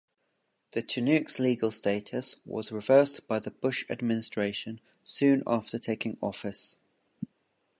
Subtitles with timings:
[0.71, 6.79] The Chinook's legal status was reversed by the Bush administration soon after taking office.